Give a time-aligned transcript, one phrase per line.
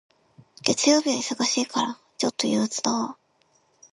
[0.63, 3.17] 月曜日は忙しいから、ちょっと憂鬱だわ。